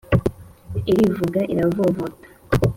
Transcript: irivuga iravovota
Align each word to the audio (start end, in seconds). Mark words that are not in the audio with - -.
irivuga 0.91 1.39
iravovota 1.53 2.05